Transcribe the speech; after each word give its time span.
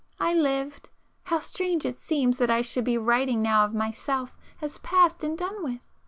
I 0.19 0.33
lived,—how 0.33 1.37
strange 1.37 1.85
it 1.85 1.95
seems 1.95 2.37
that 2.37 2.49
I 2.49 2.63
should 2.63 2.83
be 2.85 2.97
writing 2.97 3.43
now 3.43 3.65
of 3.65 3.75
myself, 3.75 4.35
as 4.59 4.79
past 4.79 5.23
and 5.23 5.37
done 5.37 5.61
with! 5.63 5.87